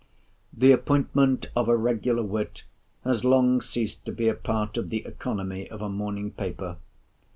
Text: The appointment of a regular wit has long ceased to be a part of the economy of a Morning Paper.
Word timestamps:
The 0.51 0.71
appointment 0.71 1.49
of 1.55 1.69
a 1.69 1.77
regular 1.77 2.23
wit 2.23 2.63
has 3.03 3.23
long 3.23 3.61
ceased 3.61 4.03
to 4.07 4.11
be 4.11 4.27
a 4.29 4.33
part 4.33 4.75
of 4.75 4.89
the 4.89 5.05
economy 5.05 5.69
of 5.69 5.79
a 5.79 5.89
Morning 5.89 6.31
Paper. 6.31 6.77